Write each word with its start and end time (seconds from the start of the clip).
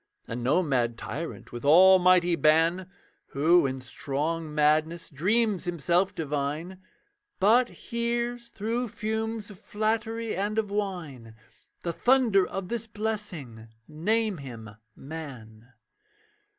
And 0.27 0.43
no 0.43 0.63
mad 0.63 0.97
tyrant, 0.97 1.51
with 1.51 1.63
almighty 1.63 2.35
ban, 2.35 2.89
Who 3.35 3.67
in 3.67 3.79
strong 3.79 4.51
madness 4.51 5.11
dreams 5.11 5.65
himself 5.65 6.15
divine, 6.15 6.81
But 7.39 7.69
hears 7.69 8.47
through 8.49 8.87
fumes 8.87 9.51
of 9.51 9.59
flattery 9.59 10.35
and 10.35 10.57
of 10.57 10.71
wine 10.71 11.35
The 11.83 11.93
thunder 11.93 12.47
of 12.47 12.69
this 12.69 12.87
blessing 12.87 13.67
name 13.87 14.37
him 14.37 14.71
man. 14.95 15.71